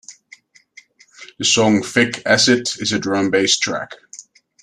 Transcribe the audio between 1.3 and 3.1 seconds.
The song "Vic Acid" is a